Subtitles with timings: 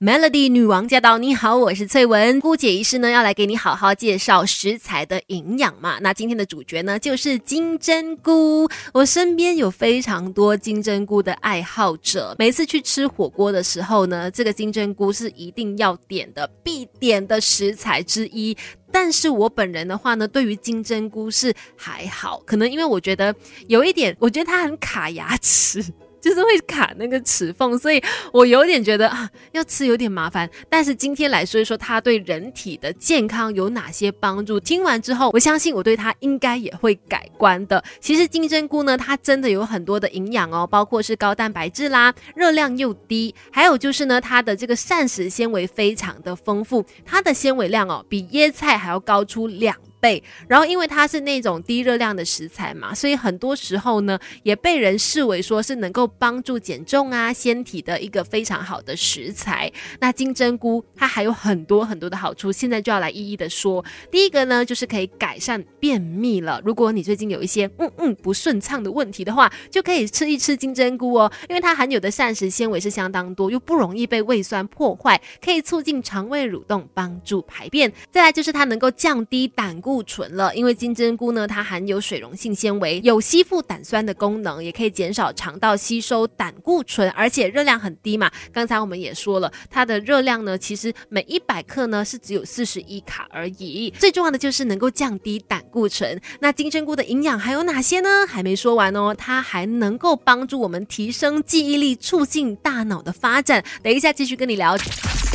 [0.00, 1.18] Melody 女王驾到！
[1.18, 2.38] 你好，我是翠文。
[2.38, 5.98] 姑姐仪式呢，要来给你好好介绍食材的营养嘛。
[6.00, 8.68] 那今天的主角呢，就是金针菇。
[8.92, 18.56] 我身边有非常多金针菇的爱好者，每次去吃火锅的时候呢，这个金针菇是一定要点的，必点的食材之一。
[18.92, 23.34] 但是我本人的话呢，对于金针菇是还好，可能因为我觉得
[23.66, 25.84] 有一点，我觉得它很卡牙齿。
[26.20, 30.48] 就是会卡那个齿缝，所以我有点觉得啊，要吃有点麻烦。
[30.68, 34.58] 但是今天来说一说它对人体的健康有哪些帮助。
[34.60, 37.82] 听完之后，我相信我对它应该也会改观的。
[38.00, 49.76] 其实金针菇呢，它真的有很多的营养哦，包括是高蛋白质啦，热量又低，还有就是呢，它的这个膳食纤维非常的丰富，它的纤维量哦，比椰菜还要高出两。
[50.00, 59.70] 倍，然后因为它是那种低热量的食材嘛，所以很多时候呢，也被人视为说是能够帮助减重啊、纤体的一个非常好的食材。
[60.00, 63.84] 那金针菇它还有很多很多的好处，现在就要来一一的说。
[64.10, 66.60] 第一个呢，就是可以改善便秘了。
[66.64, 77.92] 如果你最近有一些嗯嗯不顺畅的问题的话，就可以吃一吃金针菇哦，因为它含有的膳食纤维是相当多，又不容易被胃酸破坏，可以促进肠胃蠕动，帮助排便。
[78.10, 79.78] 再来就是它能够降低胆。
[79.80, 88.30] 固固醇了，因为金针菇呢，它含有水溶性纤维，有吸附胆酸的功能，也可以减少肠道吸收胆固醇，而且热量很低嘛。
[88.52, 93.90] 刚才我们也说了，它的热量呢，其实每一百克呢是只有四十一卡而已。
[93.98, 96.20] 最重要的就是能够降低胆固醇。
[96.40, 98.26] 那金针菇的营养还有哪些呢？
[98.28, 103.64] 还没说完哦，它还能够帮助我们提升记忆力，促进大脑的发展。
[103.82, 104.76] 等一下继续跟你聊。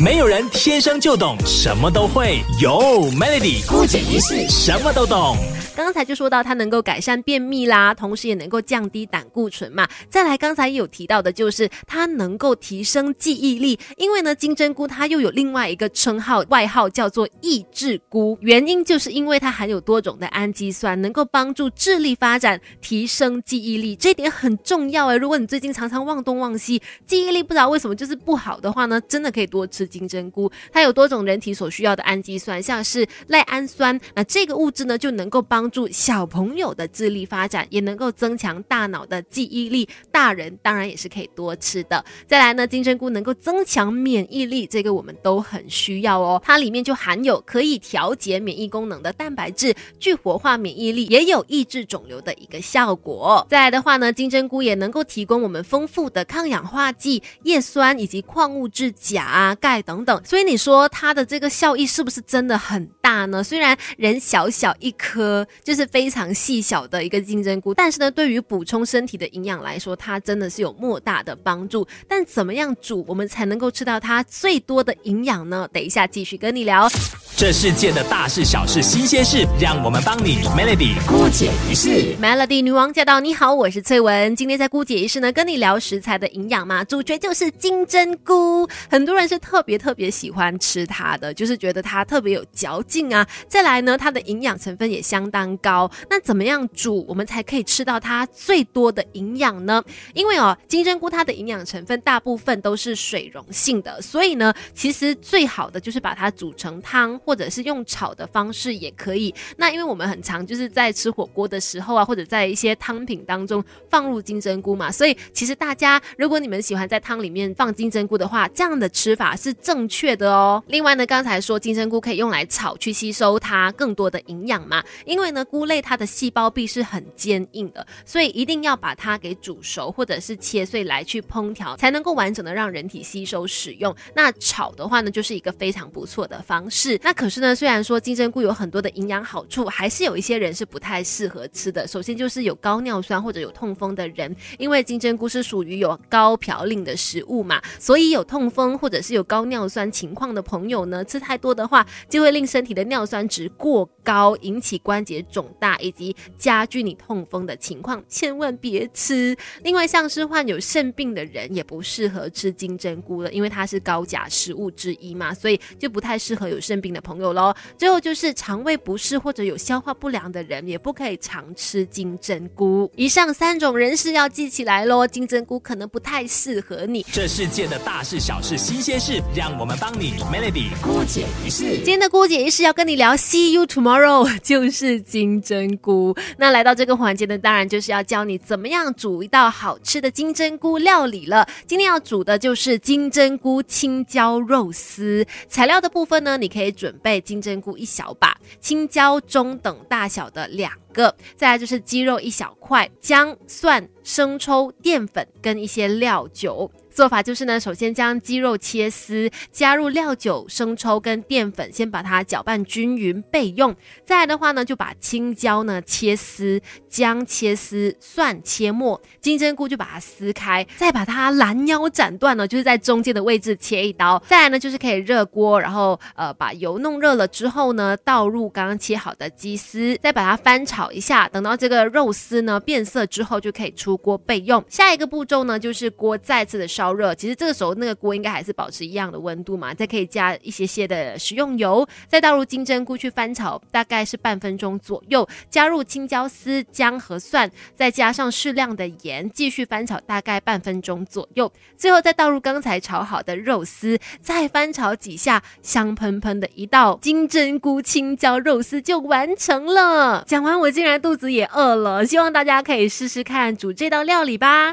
[0.02, 2.72] 没有人天生就懂什么都会，有
[3.12, 5.38] Melody 孤姐一世什么都懂。
[5.76, 9.88] 刚才就说到它能够改善便秘啦，同时也能够降低胆固醇嘛。
[10.10, 25.18] 再来，刚才有提到的就是它能够提升记忆力，因为呢，金针菇它又有另外一个称号，外号叫做益智菇，原因就是因为它含有多种的氨基酸，能够帮助智力发展，提升记忆力，这点很重要诶。
[25.18, 29.83] 如果你最近常常忘东忘西，记忆力不知道为什么就是不好的话呢，真的可以多吃。
[29.88, 39.88] 金针菇它有多种人体所需要的氨基酸，像是赖氨酸，那这个物质呢就能够帮助小朋友的智力发展，也能够增强大脑的记忆力。
[40.12, 42.04] 大人当然也是可以多吃的。
[42.26, 46.42] 再来呢，金针菇能够增强免疫力，这个我们都很需要哦。
[46.44, 53.46] 它里面就含有可以调节免疫功能的蛋白质，具活化免疫力，也有抑制肿瘤的一个效果。
[53.50, 59.72] 再来的话呢，金针菇也能够提供我们丰富的抗氧化剂、叶酸以及矿物质钾、钙。
[59.81, 63.44] 等等，所以你说它的这个效益是不是真的很大呢？
[63.44, 71.88] 虽然人小小一颗，就是非常细小的一个金针菇，但是呢，对于补充身体的营养来说，它真的是有莫大的帮助。
[72.07, 75.67] 但怎么样煮，我们才能够吃到它最多的营养呢？
[75.72, 76.88] 等一下继续跟你聊。
[77.36, 82.16] 这世界的大事小事新鲜事，让我们帮你 Melody 姑姐一世。
[82.22, 83.20] Melody 女王驾到！
[83.20, 84.36] 你好，我是翠文。
[84.36, 88.70] 今天在姑姐一世呢，跟你聊食材的营养嘛，主角就是金针菇。
[88.88, 93.28] 很多人是特别特别喜欢吃它的，就是觉得它特别有嚼劲啊。
[93.48, 95.90] 再来呢，它的营养成分也相当高。
[96.12, 99.84] 那怎么样煮，我们才可以吃到它最多的营养呢？
[100.14, 107.20] 因为哦，金针菇它的营养成分大部分都是水溶性的，所以呢，其实最好的就是把它煮成汤。
[107.26, 109.34] 或或者是用炒的方式也可以。
[109.58, 120.64] 那因为我们很常就是在吃火锅的时候啊，或者在一些汤品当中放入金针菇嘛，所以其实大家如果你们喜欢在汤里面放金针菇的话，这样的吃法是正确的哦。
[120.68, 133.96] 另外呢，刚才说金针菇可以用来炒去吸收它更多的营养嘛，因为呢菇类它的细胞壁是很坚硬的，所以一定要把它给煮熟或者是切碎来去烹调，才能够完整的让人体吸收使用。
[134.16, 137.00] 那炒的话呢，就是一个非常不错的方式。
[137.02, 141.88] 那可是呢，虽然说金针菇有很多的营养好处，还是有一些人是不太适合吃的。
[141.88, 159.38] 首先就是有高尿酸或者有痛风的人，因为金针菇是属于有高嘌呤的食物嘛，所以有痛风或者是有高尿酸情况的朋友呢，吃太多的话，就会令身体的尿酸值过高，引起关节肿大以及加剧你痛风的情况，千万别吃。
[159.64, 167.03] 另外，像是患有肾病的人也不适合吃金针菇了，因为它是高钾食物之一嘛，所以就不太适合有肾病的。
[167.03, 167.53] 朋友喽。
[167.78, 172.90] 最后就是肠胃不适或者有消化不良的人，也不可以常吃金针菇。
[172.96, 177.05] 以上三种人士要记起来喽，金针菇可能不太适合你。
[177.11, 181.64] 这世界的大事小事新鲜事，让我们帮你 Melody 姑姐一事。
[181.76, 186.16] 今天的姑姐一事要跟你聊，See you tomorrow， 就是金针菇。
[186.38, 191.47] 那来到这个环节呢，当然就是要教你怎么样煮一道好吃的金针菇料理了。
[191.67, 195.26] 今天要煮的就是金针菇青椒肉丝。
[195.50, 206.72] 材料的部分呢，你可以备金针菇一小把，青椒中等大小的两个，再来就是鸡肉一小块，姜、蒜、生抽、淀粉跟一些料酒。
[206.93, 213.75] 做法就是呢，首先将鸡肉切丝，加入料酒、生抽跟淀粉，先把它搅拌均匀备用。
[214.05, 224.22] 再来的话呢，就把青椒呢切丝，姜切丝，蒜切末，金针菇就把它撕开，再把它拦腰斩断呢，就是在中间的位置切一刀。
[224.28, 234.63] 再来呢，就是可以热锅，然后呃把油弄热了之后呢，倒入刚刚切好的鸡丝，再把它翻炒一下，等到这个肉丝呢变色之后，就可以出锅备用。
[234.69, 236.83] 下一个步骤呢，就是锅再次的烧。
[236.84, 260.25] 烧热，其实这个时候那个锅应该还是保持一样的温度嘛，再可以加一些些的食用油，再倒入金针菇去翻炒，大概是半分钟左右，加入青椒丝、姜和蒜，再加上适量的盐，继续翻炒大概半分钟左右，最后再倒入刚才炒好的肉丝，再翻炒几下，香喷喷的一道金针菇青椒肉丝就完成了。
[260.27, 264.72] 讲完我竟然肚子也饿了，希望大家可以试试看煮这道料理吧。